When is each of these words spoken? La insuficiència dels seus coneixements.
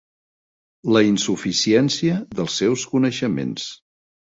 La 0.95 1.03
insuficiència 1.07 2.17
dels 2.41 2.59
seus 2.63 2.89
coneixements. 2.95 3.71